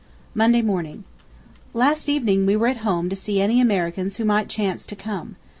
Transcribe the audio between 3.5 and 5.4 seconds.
Americans who might chance to come.